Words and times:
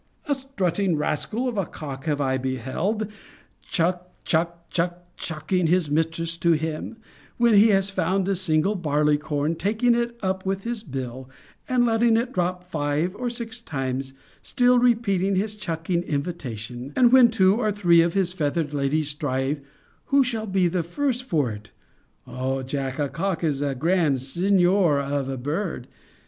A 0.27 0.33
strutting 0.33 0.95
rascal 0.95 1.47
of 1.47 1.59
a 1.59 1.65
cock 1.67 2.05
have 2.05 2.19
I 2.19 2.39
beheld 2.39 3.07
chuck, 3.61 4.09
chuck, 4.25 4.67
chuck, 4.71 5.05
chuck 5.15 5.53
ing 5.53 5.67
his 5.67 5.91
mistress 5.91 6.37
to 6.37 6.53
him, 6.53 6.97
when 7.37 7.53
he 7.53 7.67
has 7.67 7.91
found 7.91 8.27
a 8.27 8.35
single 8.35 8.73
barley 8.73 9.19
corn, 9.19 9.53
taking 9.53 9.93
it 9.93 10.17
up 10.23 10.43
with 10.43 10.63
his 10.63 10.81
bill, 10.81 11.29
and 11.69 11.85
letting 11.85 12.17
it 12.17 12.33
drop 12.33 12.63
five 12.63 13.15
or 13.15 13.29
six 13.29 13.61
times, 13.61 14.13
still 14.41 14.79
repeating 14.79 15.35
his 15.35 15.55
chucking 15.55 16.01
invitation: 16.01 16.93
and 16.95 17.11
when 17.11 17.29
two 17.29 17.55
or 17.57 17.71
three 17.71 18.01
of 18.01 18.15
his 18.15 18.33
feathered 18.33 18.73
ladies 18.73 19.09
strive 19.09 19.61
who 20.05 20.23
shall 20.23 20.47
be 20.47 20.67
the 20.67 20.81
first 20.81 21.23
for 21.23 21.51
it 21.51 21.69
[O 22.25 22.63
Jack! 22.63 22.97
a 22.97 23.07
cock 23.07 23.43
is 23.43 23.61
a 23.61 23.75
grand 23.75 24.19
signor 24.19 24.99
of 24.99 25.29
a 25.29 25.37
bird! 25.37 25.87